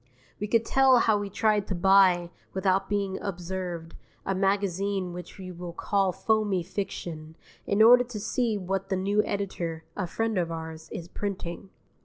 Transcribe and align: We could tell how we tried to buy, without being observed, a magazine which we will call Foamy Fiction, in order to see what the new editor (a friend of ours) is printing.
We 0.39 0.47
could 0.47 0.65
tell 0.65 0.97
how 0.97 1.19
we 1.19 1.29
tried 1.29 1.67
to 1.67 1.75
buy, 1.75 2.31
without 2.55 2.89
being 2.89 3.21
observed, 3.21 3.93
a 4.25 4.33
magazine 4.33 5.13
which 5.13 5.37
we 5.37 5.51
will 5.51 5.73
call 5.73 6.11
Foamy 6.11 6.63
Fiction, 6.63 7.35
in 7.67 7.83
order 7.83 8.03
to 8.05 8.19
see 8.19 8.57
what 8.57 8.89
the 8.89 8.95
new 8.97 9.21
editor 9.25 9.83
(a 9.95 10.07
friend 10.07 10.39
of 10.39 10.51
ours) 10.51 10.89
is 10.91 11.07
printing. 11.07 11.69